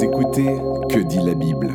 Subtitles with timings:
[0.00, 0.46] Écoutez
[0.88, 1.74] Que dit la Bible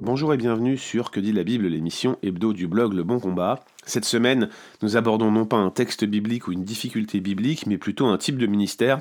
[0.00, 3.60] Bonjour et bienvenue sur Que dit la Bible, l'émission hebdo du blog Le Bon Combat.
[3.84, 4.48] Cette semaine,
[4.80, 8.38] nous abordons non pas un texte biblique ou une difficulté biblique, mais plutôt un type
[8.38, 9.00] de ministère,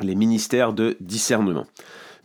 [0.00, 1.66] les ministères de discernement.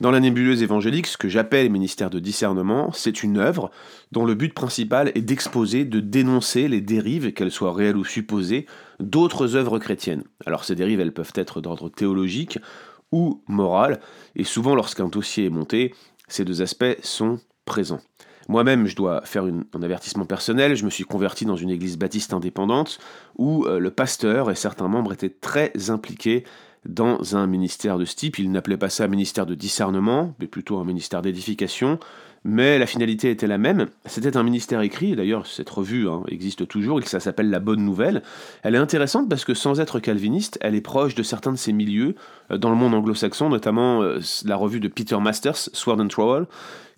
[0.01, 3.69] Dans la nébuleuse évangélique, ce que j'appelle ministère de discernement, c'est une œuvre
[4.11, 8.65] dont le but principal est d'exposer, de dénoncer les dérives, qu'elles soient réelles ou supposées,
[8.99, 10.23] d'autres œuvres chrétiennes.
[10.47, 12.57] Alors ces dérives, elles peuvent être d'ordre théologique
[13.11, 13.99] ou moral,
[14.35, 15.93] et souvent lorsqu'un dossier est monté,
[16.27, 18.01] ces deux aspects sont présents.
[18.47, 22.33] Moi-même, je dois faire un avertissement personnel, je me suis converti dans une église baptiste
[22.33, 22.99] indépendante
[23.37, 26.43] où euh, le pasteur et certains membres étaient très impliqués
[26.85, 28.39] dans un ministère de ce type.
[28.39, 31.99] Il n'appelait pas ça ministère de discernement, mais plutôt un ministère d'édification.
[32.43, 33.87] Mais la finalité était la même.
[34.07, 37.85] C'était un ministère écrit, d'ailleurs cette revue hein, existe toujours, et ça s'appelle La Bonne
[37.85, 38.23] Nouvelle.
[38.63, 41.71] Elle est intéressante parce que sans être calviniste, elle est proche de certains de ces
[41.71, 42.15] milieux
[42.49, 46.47] euh, dans le monde anglo-saxon, notamment euh, la revue de Peter Masters, Sword and Trowel,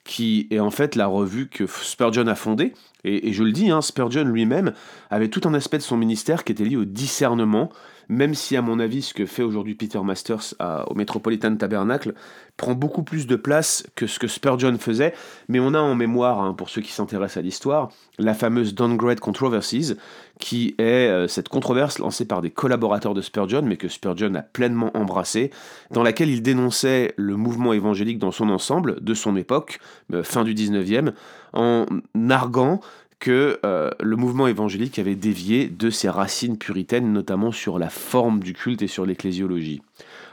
[0.05, 2.73] qui est en fait la revue que Spurgeon a fondée.
[3.03, 4.73] Et, je le dis, hein, Spurgeon lui-même
[5.09, 7.69] avait tout un aspect de son ministère qui était lié au discernement,
[8.09, 10.55] même si à mon avis ce que fait aujourd'hui Peter Masters
[10.87, 12.13] au Metropolitan Tabernacle
[12.57, 15.13] prend beaucoup plus de place que ce que Spurgeon faisait,
[15.47, 19.19] mais on a en mémoire, hein, pour ceux qui s'intéressent à l'histoire, la fameuse Downgrade
[19.19, 19.95] Controversies,
[20.39, 24.41] qui est euh, cette controverse lancée par des collaborateurs de Spurgeon, mais que Spurgeon a
[24.41, 25.51] pleinement embrassée,
[25.91, 29.79] dans laquelle il dénonçait le mouvement évangélique dans son ensemble, de son époque,
[30.13, 31.13] euh, fin du 19e,
[31.53, 32.81] en narguant
[33.23, 38.41] que euh, le mouvement évangélique avait dévié de ses racines puritaines, notamment sur la forme
[38.41, 39.81] du culte et sur l'ecclésiologie.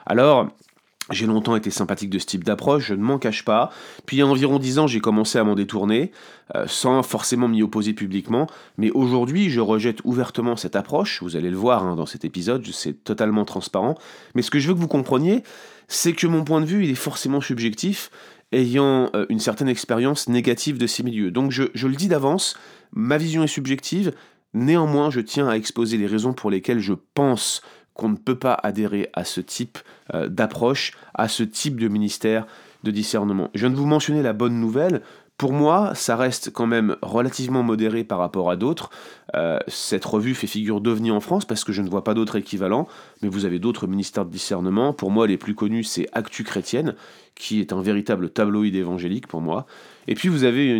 [0.06, 0.48] Alors,
[1.12, 3.70] j'ai longtemps été sympathique de ce type d'approche, je ne m'en cache pas.
[4.06, 6.10] Puis il y a environ dix ans, j'ai commencé à m'en détourner,
[6.56, 8.48] euh, sans forcément m'y opposer publiquement.
[8.76, 11.22] Mais aujourd'hui, je rejette ouvertement cette approche.
[11.22, 13.94] Vous allez le voir hein, dans cet épisode, c'est totalement transparent.
[14.34, 15.44] Mais ce que je veux que vous compreniez,
[15.86, 18.10] c'est que mon point de vue, il est forcément subjectif,
[18.52, 21.30] ayant euh, une certaine expérience négative de ces milieux.
[21.30, 22.56] Donc je, le dis d'avance,
[22.92, 24.12] Ma vision est subjective,
[24.52, 27.62] néanmoins je tiens à exposer les raisons pour lesquelles je pense
[27.94, 29.78] qu'on ne peut pas adhérer à ce type
[30.14, 32.46] euh, d'approche, à ce type de ministère
[32.82, 33.50] de discernement.
[33.54, 35.02] Je viens de vous mentionner la bonne nouvelle.
[35.40, 38.90] Pour moi, ça reste quand même relativement modéré par rapport à d'autres.
[39.34, 42.36] Euh, cette revue fait figure d'ovni en France parce que je ne vois pas d'autres
[42.36, 42.86] équivalents,
[43.22, 44.92] mais vous avez d'autres ministères de discernement.
[44.92, 46.94] Pour moi, les plus connus, c'est Actu Chrétienne,
[47.36, 49.64] qui est un véritable tabloïd évangélique pour moi.
[50.08, 50.78] Et puis vous avez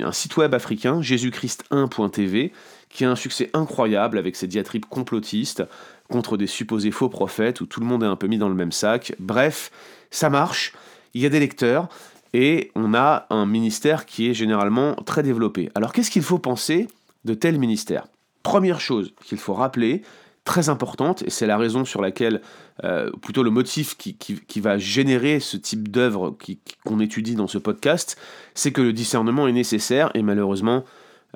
[0.00, 2.52] un site web africain, jésuschrist1.tv,
[2.88, 5.64] qui a un succès incroyable avec ses diatribes complotistes
[6.08, 8.54] contre des supposés faux prophètes où tout le monde est un peu mis dans le
[8.54, 9.16] même sac.
[9.18, 9.72] Bref,
[10.12, 10.74] ça marche,
[11.12, 11.88] il y a des lecteurs
[12.32, 15.70] et on a un ministère qui est généralement très développé.
[15.74, 16.88] Alors qu'est-ce qu'il faut penser
[17.24, 18.06] de tel ministère?
[18.42, 20.02] Première chose qu'il faut rappeler,
[20.44, 22.40] très importante, et c'est la raison sur laquelle,
[22.84, 26.36] euh, plutôt le motif qui, va générer ce type d'œuvre
[26.84, 28.16] qu'on étudie dans ce podcast,
[28.54, 30.84] c'est que le discernement est nécessaire, et malheureusement,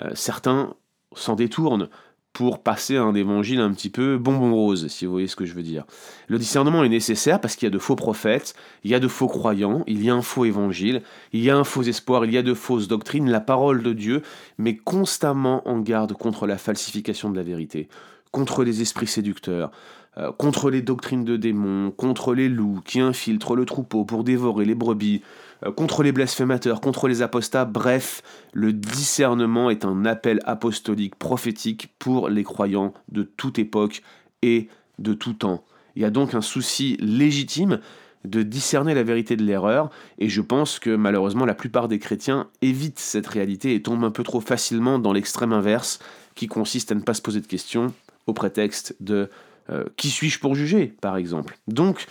[0.03, 0.75] euh, certains
[1.15, 1.89] s'en détournent
[2.33, 5.53] pour passer un évangile un petit peu bonbon rose, si vous voyez ce que je
[5.53, 5.85] veux dire.
[6.29, 8.55] Le discernement est nécessaire parce qu'il y a de faux prophètes,
[8.85, 11.03] il y a de faux croyants, il y a un faux évangile,
[11.33, 13.93] il y a un faux espoir, il y a de fausses doctrines, la parole de
[13.93, 14.23] Dieu
[14.59, 17.89] met constamment en garde contre la falsification de la vérité
[18.31, 19.71] contre les esprits séducteurs,
[20.19, 24.65] euh, contre les doctrines de démons, contre les loups qui infiltrent le troupeau pour dévorer
[24.65, 25.23] les brebis,
[25.65, 28.23] euh, contre les blasphémateurs, contre les apostats, bref,
[28.53, 34.03] le discernement est un appel apostolique prophétique pour les croyants de toute époque
[34.43, 34.69] et
[34.99, 35.65] de tout temps.
[35.95, 37.81] Il y a donc un souci légitime
[38.25, 42.49] de discerner la vérité de l'erreur, et je pense que malheureusement la plupart des chrétiens
[42.63, 46.01] évitent cette réalité et tombent un peu trop facilement dans l'extrême inverse,
[46.35, 47.95] qui consiste à ne pas se poser de questions,
[48.27, 49.31] au prétexte de
[49.71, 51.59] euh, qui suis-je pour juger, par exemple?
[51.69, 52.07] Donc,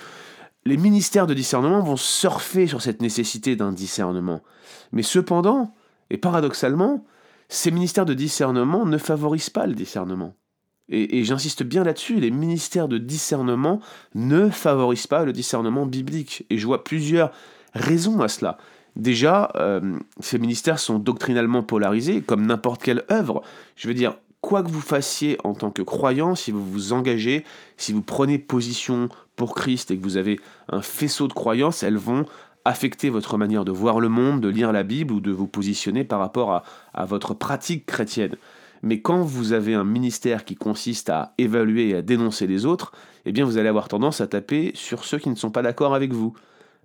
[0.65, 4.41] les ministères de discernement vont surfer sur cette nécessité d'un discernement.
[4.91, 5.73] Mais cependant,
[6.09, 7.05] et paradoxalement,
[7.47, 10.35] ces ministères de discernement ne favorisent pas le discernement.
[10.91, 13.79] Et, j'insiste bien là-dessus, les ministères de discernement
[14.15, 16.45] ne favorisent pas le discernement biblique.
[16.49, 17.31] Et je vois plusieurs
[17.73, 18.57] raisons à cela.
[18.95, 23.43] Déjà, euh, ces ministères sont doctrinalement polarisés, comme n'importe quelle œuvre.
[23.75, 27.43] Je veux dire, quoi que vous fassiez en tant que croyant, si vous vous engagez,
[27.77, 30.39] si vous prenez position pour Christ et que vous avez
[30.69, 32.25] un faisceau de croyances, elles vont
[32.65, 36.03] affecter votre manière de voir le monde, de lire la Bible ou de vous positionner
[36.03, 36.63] par rapport
[36.93, 38.35] à, votre pratique chrétienne.
[38.81, 42.91] Mais quand vous avez un ministère qui consiste à évaluer et à dénoncer les autres,
[43.25, 45.95] eh bien vous allez avoir tendance à taper sur ceux qui ne sont pas d'accord
[45.95, 46.33] avec vous.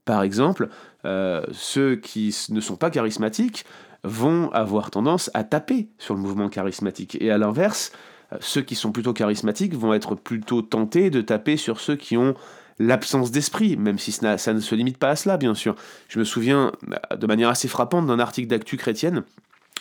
[0.05, 0.69] Par exemple,
[1.05, 3.65] euh, ceux qui ne sont pas charismatiques
[4.05, 7.17] vont avoir tendance à taper sur le mouvement charismatique.
[7.21, 7.93] Et à l'inverse,
[8.33, 12.17] euh, ceux qui sont plutôt charismatiques vont être plutôt tentés de taper sur ceux qui
[12.17, 12.35] ont
[12.79, 15.75] l'absence d'esprit, même si ça, ça ne se limite pas à cela, bien sûr.
[16.09, 16.73] Je me souviens
[17.17, 19.23] de manière assez frappante d'un article d'actu chrétienne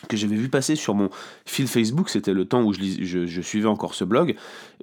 [0.08, 1.08] que j'avais vu passer sur mon
[1.46, 4.34] fil Facebook, c'était le temps où je, suivais encore ce blog,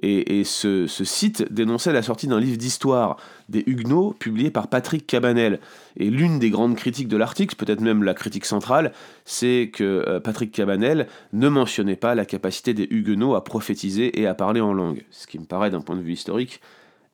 [0.02, 3.16] et, ce, site dénonçait la sortie d'un livre d'histoire
[3.48, 5.60] des Huguenots publié par Patrick Cabanel.
[5.96, 8.92] Et l'une des grandes critiques de l'article, peut-être même la critique centrale,
[9.24, 14.26] c'est que euh, Patrick Cabanel ne mentionnait pas la capacité des Huguenots à prophétiser et
[14.26, 16.60] à parler en langue, ce qui me paraît d'un point de vue historique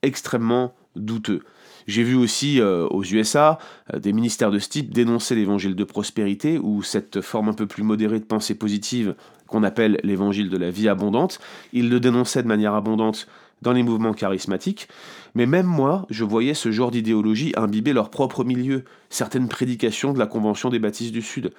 [0.03, 1.43] extrêmement douteux.
[1.89, 3.59] J'ai vu aussi euh, aux USA
[3.93, 7.67] euh, des ministères de ce type dénoncer l'évangile de prospérité ou cette forme un peu
[7.67, 9.15] plus modérée de pensée positive
[9.47, 11.41] qu'on appelle l'évangile de la vie abondante.
[11.73, 13.27] Ils le dénonçaient de manière abondante
[13.63, 14.87] dans les mouvements charismatiques,
[15.35, 20.19] mais même moi, je voyais ce genre d'idéologie imbiber leur propre milieu, certaines prédications de
[20.19, 21.53] la Convention des baptistes du Sud.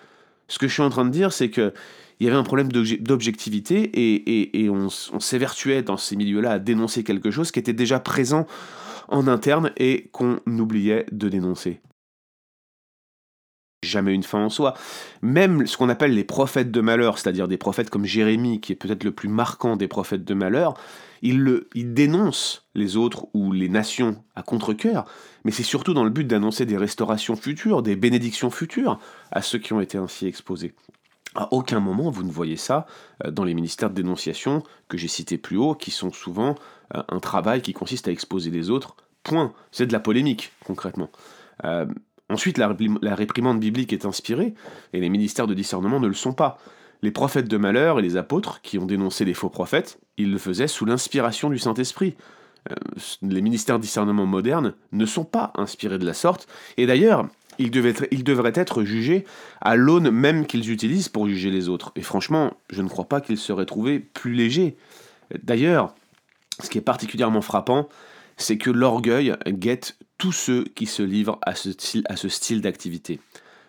[0.47, 1.73] Ce que je suis en train de dire, c'est que
[2.19, 4.89] il y avait un problème d'objectivité et, on
[5.19, 8.45] s'évertuait dans ces milieux-là à dénoncer quelque chose qui était déjà présent
[9.09, 11.81] en interne et qu'on oubliait de dénoncer.
[13.81, 14.73] Jamais une fin en soi.
[15.21, 18.75] Même ce qu'on appelle les prophètes de malheur, c'est-à-dire des prophètes comme Jérémie, qui est
[18.75, 20.73] peut-être le plus marquant des prophètes de malheur,
[21.21, 25.05] il, le, dénonce les autres ou les nations à contre-coeur,
[25.45, 28.99] mais c'est surtout dans le but d'annoncer des restaurations futures, des bénédictions futures
[29.31, 30.75] à ceux qui ont été ainsi exposés.
[31.35, 32.87] À aucun moment vous ne voyez ça
[33.25, 36.55] euh, dans les ministères de dénonciation que j'ai cités plus haut, qui sont souvent
[36.95, 38.95] euh, un travail qui consiste à exposer les autres.
[39.23, 39.53] Point.
[39.71, 41.09] C'est de la polémique, concrètement.
[41.65, 41.85] Euh,
[42.29, 42.69] ensuite, la,
[43.15, 44.53] réprimande biblique est inspirée,
[44.93, 46.57] et les ministères de discernement ne le sont pas.
[47.01, 50.37] Les prophètes de malheur et les apôtres, qui ont dénoncé les faux prophètes, ils le
[50.37, 52.15] faisaient sous l'inspiration du Saint-Esprit.
[53.21, 56.47] les ministères de discernement modernes ne sont pas inspirés de la sorte,
[56.77, 57.27] et d'ailleurs,
[57.59, 59.25] ils, devraient être jugés
[59.61, 61.91] à l'aune même qu'ils utilisent pour juger les autres.
[61.95, 64.77] Et franchement, je ne crois pas qu'ils seraient trouvés plus légers.
[65.43, 65.93] D'ailleurs,
[66.63, 67.89] ce qui est particulièrement frappant,
[68.37, 72.61] c'est que l'orgueil guette tous ceux qui se livrent à ce style, à ce style
[72.61, 73.19] d'activité.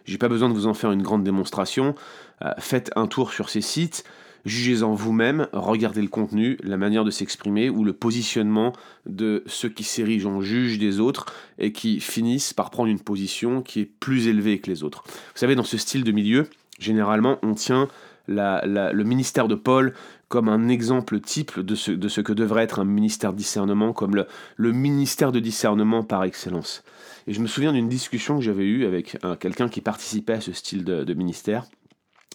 [0.04, 1.94] J'ai pas besoin de vous en faire une grande démonstration.
[2.42, 4.04] Euh, faites un tour sur ces sites,
[4.44, 8.72] Jugez-en vous-même, regardez le contenu, la manière de s'exprimer ou le positionnement
[9.06, 11.26] de ceux qui s'érigent en juge des autres
[11.58, 15.02] et qui finissent par prendre une position qui est plus élevée que les autres.
[15.06, 16.48] Vous savez, dans ce style de milieu,
[16.78, 17.88] généralement, on tient
[18.28, 19.94] le ministère de Paul
[20.28, 24.72] comme un exemple type de ce, que devrait être un ministère de discernement, comme le,
[24.72, 26.84] ministère de discernement par excellence.
[27.26, 30.52] Et je me souviens d'une discussion que j'avais eue avec quelqu'un qui participait à ce
[30.52, 31.66] style de, ministère,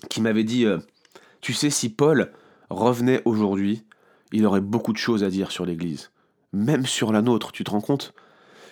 [0.09, 0.65] qui m'avait dit...
[0.65, 0.77] Euh,
[1.45, 2.31] tu sais, si Paul
[2.71, 3.83] revenait aujourd'hui,
[4.31, 6.09] il aurait beaucoup de choses à dire sur l'Église.
[6.53, 8.15] Même sur la nôtre, tu te rends compte?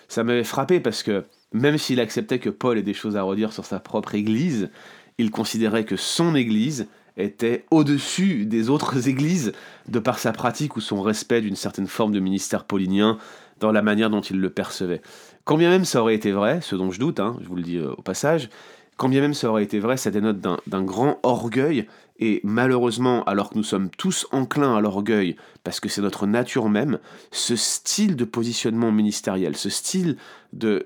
[0.08, 3.52] Ça m'avait frappé parce que même s'il acceptait que Paul ait des choses à redire
[3.52, 4.70] sur sa propre Église,
[5.18, 9.52] il considérait que son Église était au-dessus des autres églises
[9.86, 13.18] de par sa pratique ou son respect d'une certaine forme de ministère paulinien
[13.60, 15.00] dans la manière dont il le percevait.
[15.44, 17.62] Quand bien même ça aurait été vrai, ce dont je doute, hein, je vous le
[17.62, 18.48] dis euh, au passage,
[18.96, 21.86] quand bien même ça aurait été vrai, ça dénote d'un grand orgueil,
[22.18, 26.68] et malheureusement, alors que nous sommes tous enclins à l'orgueil, parce que c'est notre nature
[26.68, 26.98] même,
[27.32, 30.16] ce style de positionnement ministériel, ce style
[30.52, 30.84] de,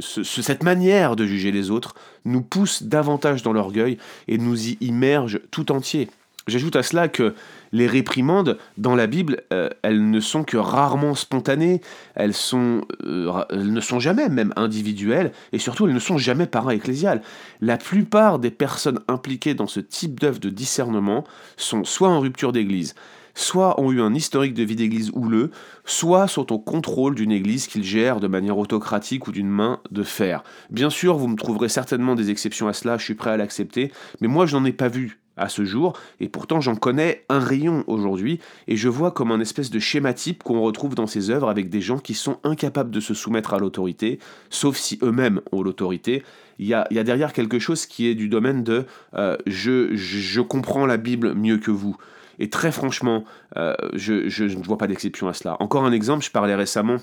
[0.00, 1.94] cette manière de juger les autres,
[2.24, 3.98] nous pousse davantage dans l'orgueil
[4.28, 6.08] et nous y immerge tout entier.
[6.46, 7.34] J'ajoute à cela que
[7.72, 11.80] les réprimandes dans la Bible, euh, elles ne sont que rarement spontanées,
[12.20, 16.70] euh, elles ne sont jamais même individuelles, et surtout elles ne sont jamais par un
[16.70, 17.20] ecclésial.
[17.60, 21.24] La plupart des personnes impliquées dans ce type d'œuvre de discernement
[21.56, 22.94] sont soit en rupture d'église,
[23.34, 25.50] soit ont eu un historique de vie d'église houleux,
[25.84, 30.04] soit sont au contrôle d'une église qu'ils gèrent de manière autocratique ou d'une main de
[30.04, 30.44] fer.
[30.70, 33.90] Bien sûr, vous me trouverez certainement des exceptions à cela, je suis prêt à l'accepter,
[34.20, 37.38] mais moi je n'en ai pas vu à ce jour, et pourtant j'en connais un
[37.38, 41.30] rayon aujourd'hui, et je vois comme un espèce de schéma type qu'on retrouve dans ces
[41.30, 44.18] œuvres avec des gens qui sont incapables de se soumettre à l'autorité,
[44.50, 46.22] sauf si eux-mêmes ont l'autorité.
[46.58, 50.86] Il y, a, derrière quelque chose qui est du domaine de euh, je, je, comprends
[50.86, 51.98] la Bible mieux que vous.
[52.38, 53.24] Et très franchement,
[53.58, 55.56] euh, je, je ne vois pas d'exception à cela.
[55.60, 56.96] Encore un exemple, je parlais récemment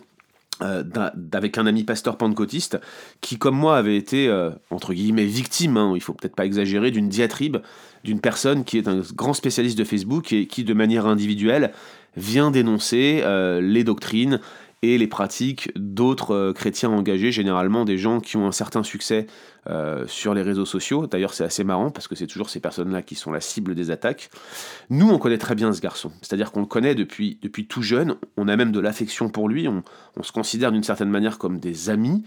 [0.62, 0.84] euh,
[1.32, 2.80] avec un ami pasteur pentecôtiste
[3.22, 6.92] qui, comme moi, avait été, euh, entre guillemets, victime, hein, il faut peut-être pas exagérer,
[6.92, 7.58] d'une diatribe
[8.04, 11.72] d'une personne qui est un grand spécialiste de Facebook et qui, de manière individuelle,
[12.16, 14.40] vient dénoncer euh, les doctrines
[14.84, 19.28] et les pratiques d'autres euh, chrétiens engagés, généralement des gens qui ont un certain succès
[19.70, 21.08] euh, sur les réseaux sociaux.
[21.08, 23.92] D'ailleurs, c'est assez marrant parce que c'est toujours ces personnes-là qui sont la cible des
[23.92, 24.30] attaques.
[24.90, 28.16] Nous, on connaît très bien ce garçon, c'est-à-dire qu'on le connaît depuis, depuis tout jeune,
[28.36, 29.84] on a même de l'affection pour lui, on,
[30.22, 32.24] se considère d'une certaine manière comme des amis.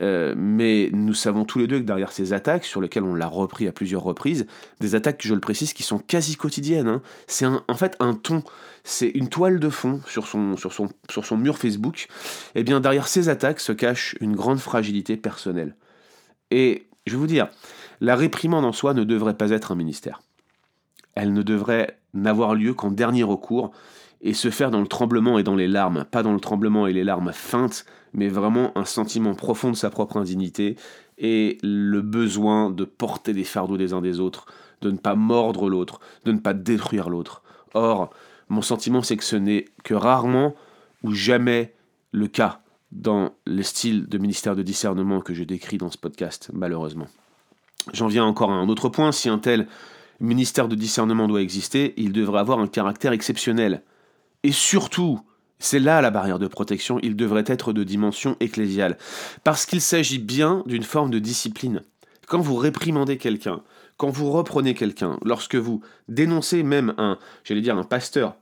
[0.00, 3.26] Euh, mais nous savons tous les deux que derrière ces attaques, sur lesquelles on l'a
[3.26, 4.46] repris à plusieurs reprises,
[4.80, 6.88] des attaques, je le précise, qui sont quasi quotidiennes.
[6.88, 7.02] Hein.
[7.26, 8.42] C'est en fait un ton,
[8.82, 12.06] c'est une toile de fond sur son, sur, son, sur son mur Facebook.
[12.54, 15.76] Et eh bien derrière ces attaques se cache une grande fragilité personnelle.
[16.50, 17.48] Et je vais vous dire,
[18.00, 20.22] la réprimande en soi ne devrait pas être un ministère.
[21.14, 23.72] Elle ne devrait n'avoir lieu qu'en dernier recours
[24.24, 26.94] et se faire dans le tremblement et dans les larmes, pas dans le tremblement et
[26.94, 30.76] les larmes feintes, mais vraiment un sentiment profond de sa propre indignité
[31.18, 34.46] et le besoin de porter les fardeaux des uns des autres,
[34.80, 37.42] de ne pas mordre l'autre, de ne pas détruire l'autre.
[37.74, 38.10] Or,
[38.48, 40.54] mon sentiment c'est que ce n'est que rarement
[41.02, 41.74] ou jamais
[42.10, 42.62] le cas
[42.92, 47.08] dans le style de ministère de discernement que je décris dans ce podcast, malheureusement.
[47.92, 49.66] J'en viens encore à un autre point, si un tel
[50.20, 53.82] ministère de discernement doit exister, il devrait avoir un caractère exceptionnel.
[54.44, 55.20] Et surtout,
[55.58, 58.98] c'est là la barrière de protection, il devrait être de dimension ecclésiale.
[59.42, 61.82] Parce qu'il s'agit bien d'une forme de discipline.
[62.28, 63.62] Quand vous réprimandez quelqu'un,
[63.96, 68.36] quand vous reprenez quelqu'un, lorsque vous dénoncez même un, j'allais dire un pasteur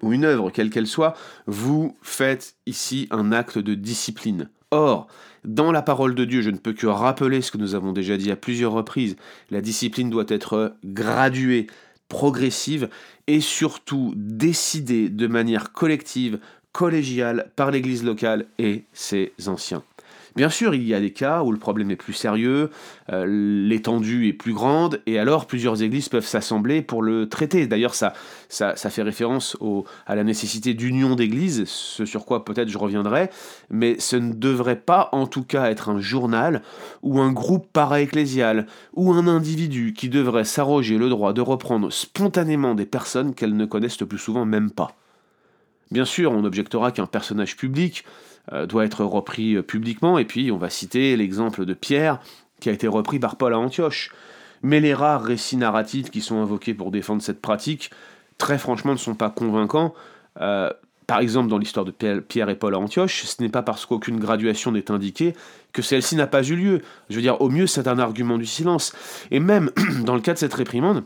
[0.00, 1.14] ou une œuvre, quelle qu'elle soit,
[1.46, 4.48] vous faites ici un acte de discipline.
[4.70, 5.08] Or,
[5.44, 8.16] dans la parole de Dieu, je ne peux que rappeler ce que nous avons déjà
[8.16, 9.16] dit à plusieurs reprises,
[9.50, 11.66] la discipline doit être graduée,
[12.08, 12.88] progressive
[13.26, 16.38] et surtout décidée de manière collective,
[16.72, 19.82] collégiale par l'Église locale et ses anciens.
[20.38, 22.70] Bien sûr, il y a des cas où le problème est plus sérieux,
[23.12, 27.66] euh, l'étendue est plus grande, et alors plusieurs églises peuvent s'assembler pour le traiter.
[27.66, 28.12] D'ailleurs, ça,
[28.48, 29.56] ça, fait référence
[30.06, 33.30] à la nécessité d'union d'églises, ce sur quoi peut-être je reviendrai,
[33.68, 36.62] mais ce ne devrait pas en tout cas être un journal
[37.02, 42.76] ou un groupe para-ecclésial ou un individu qui devrait s'arroger le droit de reprendre spontanément
[42.76, 44.94] des personnes qu'elles ne connaissent le plus souvent même pas.
[45.90, 48.04] Bien sûr, on objectera qu'un personnage public
[48.66, 52.20] doit être repris euh, publiquement, et puis on va citer l'exemple de Pierre,
[52.60, 54.12] qui a été repris par Paul à Antioche.
[54.62, 57.90] Mais les rares récits narratifs qui sont invoqués pour défendre cette pratique,
[58.38, 59.94] très franchement, ne sont pas convaincants.
[60.40, 60.70] Euh,
[61.06, 64.18] par exemple, dans l'histoire de Pierre et Paul à Antioche, ce n'est pas parce qu'aucune
[64.18, 65.34] graduation n'est indiquée
[65.72, 66.82] que celle-ci n'a pas eu lieu.
[67.08, 68.92] Je veux dire, au mieux, c'est un argument du silence.
[69.30, 69.70] Et même
[70.04, 71.04] dans le cas de cette réprimande,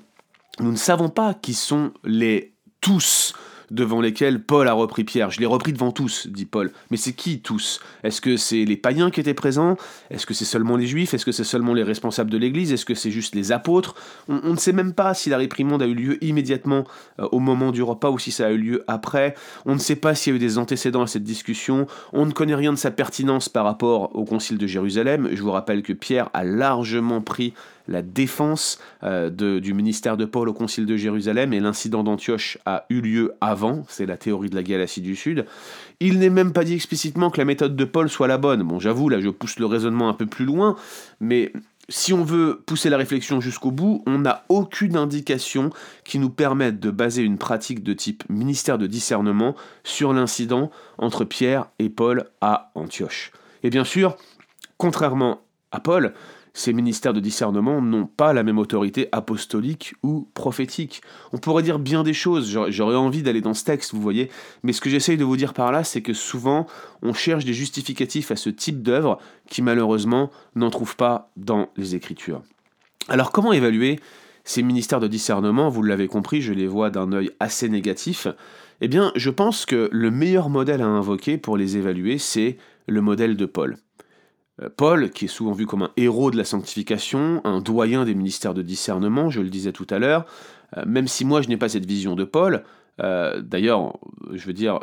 [0.60, 3.34] nous ne savons pas qui sont les tous
[3.72, 5.30] devant lesquels Paul a repris Pierre.
[5.30, 6.70] Je l'ai repris devant tous, dit Paul.
[6.90, 7.80] Mais c'est qui tous?
[8.04, 9.76] Est-ce que c'est les païens qui étaient présents?
[10.10, 11.14] Est-ce que c'est seulement les juifs?
[11.14, 12.72] Est-ce que c'est seulement les responsables de l'Église?
[12.72, 13.94] Est-ce que c'est juste les apôtres?
[14.28, 16.84] On, ne sait même pas si la réprimande a eu lieu immédiatement
[17.18, 19.34] euh, au moment du repas ou si ça a eu lieu après.
[19.64, 21.86] On ne sait pas s'il y a eu des antécédents à cette discussion.
[22.12, 25.30] On ne connaît rien de sa pertinence par rapport au concile de Jérusalem.
[25.32, 27.54] Je vous rappelle que Pierre a largement pris
[27.88, 32.86] la défense euh, du ministère de Paul au Concile de Jérusalem et l'incident d'Antioche a
[32.90, 35.46] eu lieu avant, c'est la théorie de la Galatie du Sud.
[36.00, 38.62] Il n'est même pas dit explicitement que la méthode de Paul soit la bonne.
[38.62, 40.76] Bon, j'avoue, là je pousse le raisonnement un peu plus loin,
[41.20, 41.52] mais
[41.88, 45.70] si on veut pousser la réflexion jusqu'au bout, on n'a aucune indication
[46.04, 51.24] qui nous permette de baser une pratique de type ministère de discernement sur l'incident entre
[51.24, 53.32] Pierre et Paul à Antioche.
[53.62, 54.16] Et bien sûr,
[54.78, 56.14] contrairement à Paul,
[56.54, 61.02] ces ministères de discernement n'ont pas la même autorité apostolique ou prophétique.
[61.32, 64.30] On pourrait dire bien des choses, j'aurais envie d'aller dans ce texte, vous voyez,
[64.62, 66.66] mais ce que j'essaye de vous dire par là, c'est que souvent,
[67.02, 69.18] on cherche des justificatifs à ce type d'œuvre
[69.48, 72.42] qui malheureusement n'en trouvent pas dans les Écritures.
[73.08, 73.98] Alors comment évaluer
[74.44, 75.68] ces ministères de discernement?
[75.68, 78.26] Vous l'avez compris, je les vois d'un œil assez négatif.
[78.80, 83.00] Eh bien, je pense que le meilleur modèle à invoquer pour les évaluer, c'est le
[83.00, 83.76] modèle de Paul.
[84.60, 88.14] Euh, Paul, qui est souvent vu comme un héros de la sanctification, un doyen des
[88.14, 90.26] ministères de discernement, je le disais tout à l'heure,
[90.76, 92.64] euh, même si moi je n'ai pas cette vision de Paul,
[93.00, 93.98] euh, d'ailleurs,
[94.32, 94.78] je veux dire,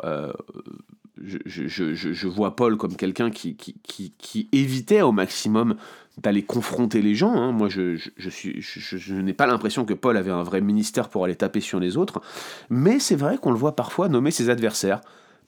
[1.16, 5.76] je, vois Paul comme quelqu'un qui, évitait au maximum
[6.18, 7.32] d'aller confronter les gens.
[7.34, 7.52] Hein.
[7.52, 11.60] Moi, je, je, n'ai pas l'impression que Paul avait un vrai ministère pour aller taper
[11.60, 12.20] sur les autres,
[12.68, 15.00] mais c'est vrai qu'on le voit parfois nommer ses adversaires.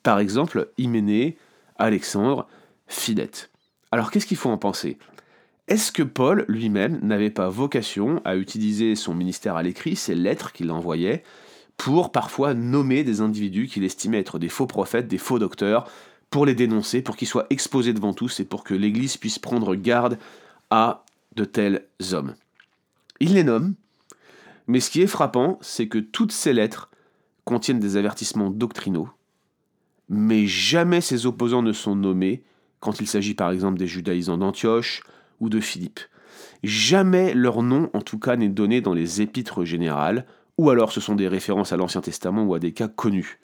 [0.04, 1.36] Par exemple, Hyménée,
[1.76, 2.46] Alexandre,
[2.86, 3.51] Philette.
[3.92, 4.98] Alors qu'est-ce qu'il faut en penser?
[5.68, 10.52] Est-ce que Paul lui-même n'avait pas vocation à utiliser son ministère à l'écrit, ses lettres
[10.52, 11.22] qu'il envoyait,
[11.76, 15.88] pour parfois nommer des individus qu'il estimait être des faux prophètes, des faux docteurs,
[16.30, 19.74] pour les dénoncer, pour qu'ils soient exposés devant tous et pour que l'Église puisse prendre
[19.74, 20.18] garde
[20.70, 21.04] à
[21.36, 22.34] de tels hommes?
[23.20, 23.74] Il les nomme,
[24.66, 26.90] mais ce qui est frappant, c'est que toutes ces lettres
[27.44, 29.10] contiennent des avertissements doctrinaux,
[30.08, 32.42] mais jamais ses opposants ne sont nommés,
[32.82, 35.04] quand il s'agit par exemple des judaïsants d'Antioche
[35.40, 36.00] ou de Philippe.
[36.64, 40.26] Jamais leur nom, en tout cas, n'est donné dans les épîtres générales,
[40.58, 43.38] ou alors ce sont des références à l'Ancien Testament ou à des cas connus.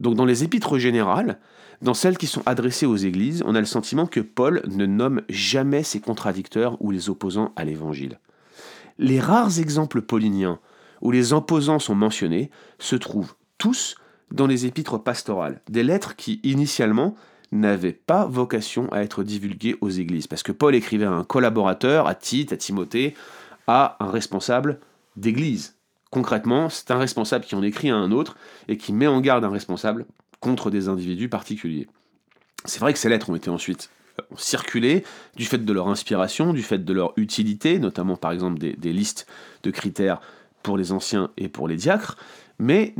[0.00, 1.40] Donc dans les épîtres générales,
[1.82, 5.22] dans celles qui sont adressées aux églises, on a le sentiment que Paul ne nomme
[5.28, 8.20] jamais ses contradicteurs ou les opposants à l'évangile.
[8.98, 10.60] Les rares exemples pauliniens
[11.00, 13.96] où les opposants sont mentionnés se trouvent tous
[14.30, 17.14] dans les épîtres pastorales, des lettres qui initialement
[17.52, 22.06] n'avaient pas vocation à être divulguées aux églises, parce que Paul écrivait à un collaborateur,
[22.06, 23.14] à Tite, à Timothée,
[23.66, 24.80] à un responsable
[25.16, 25.76] d'église.
[26.10, 28.36] Concrètement, c'est un responsable qui en écrit à un autre
[28.68, 30.06] et qui met en garde un responsable
[30.40, 31.88] contre des individus particuliers.
[32.64, 35.04] C'est vrai que ces lettres ont été ensuite euh, circulées
[35.36, 38.92] du fait de leur inspiration, du fait de leur utilité, notamment par exemple des, des
[38.92, 39.26] listes
[39.62, 40.20] de critères
[40.62, 42.16] pour les anciens et pour les diacres,
[42.58, 42.94] mais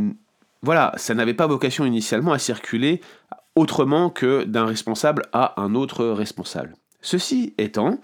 [0.62, 3.00] voilà, ça n'avait pas vocation initialement à circuler
[3.58, 6.76] autrement que d'un responsable à un autre responsable.
[7.00, 7.98] Ceci étant,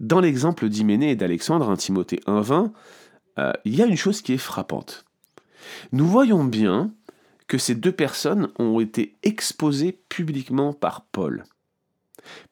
[0.00, 2.72] dans l'exemple d'Hyménée et d'Alexandre, 1 Timothée 1.20,
[3.38, 5.04] euh, il y a une chose qui est frappante.
[5.92, 6.90] Nous voyons bien
[7.48, 11.44] que ces deux personnes ont été exposées publiquement par Paul,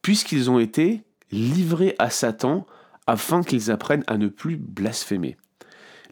[0.03, 2.67] puisqu'ils ont été livrés à Satan
[3.07, 5.39] afin qu'ils apprennent à ne plus blasphémer.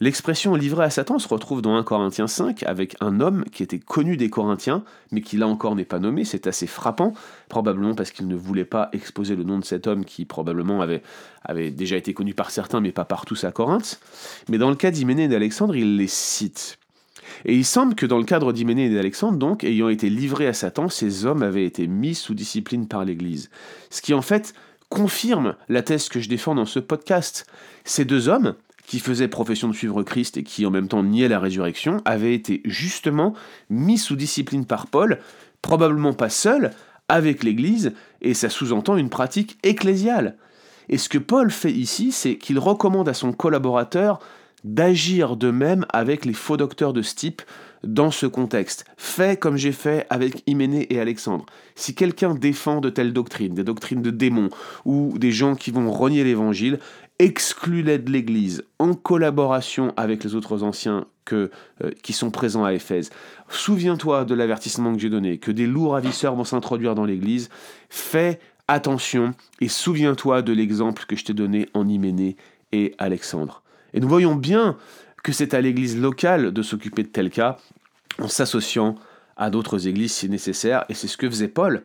[0.01, 3.77] L'expression livré à Satan se retrouve dans 1 Corinthiens 5 avec un homme qui était
[3.77, 6.25] connu des Corinthiens, mais qui là encore n'est pas nommé.
[6.25, 7.13] C'est assez frappant,
[7.49, 11.03] probablement parce qu'il ne voulait pas exposer le nom de cet homme qui probablement avait,
[11.69, 13.99] déjà été connu par certains, mais pas par tous à Corinthe.
[14.49, 16.79] Mais dans le cas d'Hyménée et d'Alexandre, il les cite.
[17.45, 20.53] Et il semble que dans le cadre d'Hyménée et d'Alexandre, donc, ayant été livrés à
[20.53, 23.51] Satan, ces hommes avaient été mis sous discipline par l'Église.
[23.91, 24.55] Ce qui en fait
[24.89, 27.45] confirme la thèse que je défends dans ce podcast.
[27.85, 31.27] Ces deux hommes, qui faisait profession de suivre Christ et qui en même temps niait
[31.27, 33.33] la résurrection, avait été justement
[33.69, 35.19] mis sous discipline par Paul,
[35.61, 36.71] probablement pas seul,
[37.07, 40.37] avec l'Église, et ça sous-entend une pratique ecclésiale.
[40.89, 44.19] Et ce que Paul fait ici, c'est qu'il recommande à son collaborateur
[44.63, 47.15] d'agir de même avec les faux docteurs de ce
[47.83, 48.85] dans ce contexte.
[48.97, 51.45] Fais comme j'ai fait avec Hyménée et Alexandre.
[51.75, 54.49] Si quelqu'un défend de telles doctrines, des doctrines de démons,
[54.85, 56.79] ou des gens qui vont renier l'évangile,
[57.21, 61.51] exclue-les de l'Église en collaboration avec les autres anciens que,
[61.83, 63.11] euh, qui sont présents à Éphèse.
[63.47, 67.49] Souviens-toi de l'avertissement que j'ai donné, que des lourds ravisseurs vont s'introduire dans l'Église.
[67.89, 72.37] Fais attention et souviens-toi de l'exemple que je t'ai donné en Hyménée
[72.71, 73.61] et Alexandre.
[73.93, 74.75] Et nous voyons bien
[75.23, 77.57] que c'est à l'Église locale de s'occuper de tels cas
[78.17, 78.95] en s'associant
[79.37, 81.83] à d'autres églises si nécessaire, et c'est ce que faisait Paul.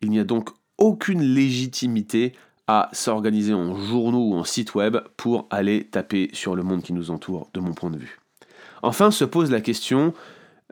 [0.00, 2.34] Il n'y a donc aucune légitimité
[2.66, 6.92] à s'organiser en journaux ou en site web pour aller taper sur le monde qui
[6.92, 8.18] nous entoure, de mon point de vue.
[8.82, 10.12] Enfin se pose la question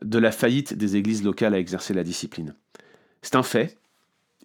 [0.03, 2.55] de la faillite des églises locales à exercer la discipline.
[3.23, 3.79] C'est un fait,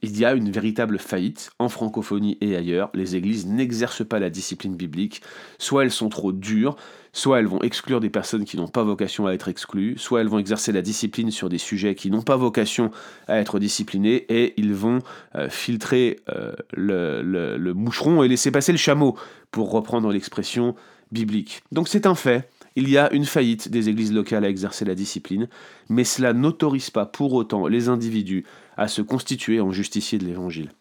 [0.02, 2.90] il y a une véritable faillite en francophonie et ailleurs.
[2.94, 5.22] Les églises n'exercent pas la discipline biblique.
[5.58, 6.76] Soit elles sont trop dures,
[7.14, 10.28] soit elles vont exclure des personnes qui n'ont pas vocation à être exclues, soit elles
[10.28, 12.92] vont exercer la discipline sur des sujets qui n'ont pas vocation
[13.28, 15.00] à être disciplinés, et ils vont
[15.36, 17.22] euh, filtrer euh, le,
[17.58, 19.18] le moucheron et laisser passer le chameau,
[19.52, 20.76] pour reprendre l'expression
[21.12, 21.62] biblique.
[21.72, 22.50] Donc c'est un fait.
[22.76, 25.48] Il y a une faillite des églises locales à exercer la discipline,
[25.90, 28.46] mais cela n'autorise pas pour autant les individus
[28.78, 30.72] à se constituer en justiciers de l'Évangile.